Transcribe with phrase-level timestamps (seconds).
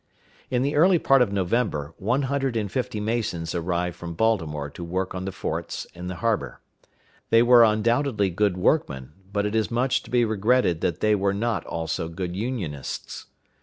[0.49, 4.83] In the early part of November, one hundred and fifty masons arrived from Baltimore to
[4.83, 6.59] work on the forts in the harbor.
[7.29, 11.35] They were undoubtedly good workmen, but it is much to be regretted that they were
[11.35, 13.27] not also good Unionists.